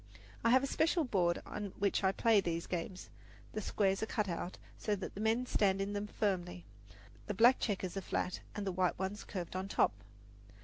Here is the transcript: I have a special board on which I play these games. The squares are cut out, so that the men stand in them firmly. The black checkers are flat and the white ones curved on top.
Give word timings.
I 0.43 0.49
have 0.49 0.63
a 0.63 0.65
special 0.65 1.03
board 1.03 1.43
on 1.45 1.73
which 1.77 2.03
I 2.03 2.11
play 2.11 2.41
these 2.41 2.65
games. 2.65 3.11
The 3.53 3.61
squares 3.61 4.01
are 4.01 4.07
cut 4.07 4.27
out, 4.27 4.57
so 4.75 4.95
that 4.95 5.13
the 5.13 5.21
men 5.21 5.45
stand 5.45 5.79
in 5.79 5.93
them 5.93 6.07
firmly. 6.07 6.65
The 7.27 7.35
black 7.35 7.59
checkers 7.59 7.95
are 7.95 8.01
flat 8.01 8.39
and 8.55 8.65
the 8.65 8.71
white 8.71 8.97
ones 8.97 9.23
curved 9.23 9.55
on 9.55 9.67
top. 9.67 9.91